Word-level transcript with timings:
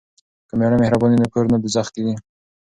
که 0.47 0.53
میړه 0.59 0.77
مهربان 0.81 1.09
وي 1.11 1.19
نو 1.21 1.27
کور 1.33 1.45
نه 1.53 1.57
دوزخ 1.63 1.87
کیږي. 1.95 2.15